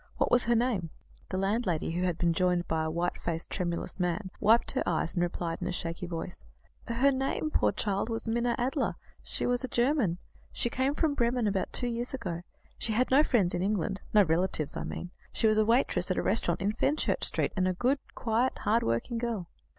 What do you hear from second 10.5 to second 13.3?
She came from Bremen about two years ago. She had no